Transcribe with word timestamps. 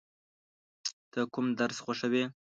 ته 1.11 1.19
کوم 1.33 1.45
درس 1.59 1.77
خوښوې؟ 1.83 2.23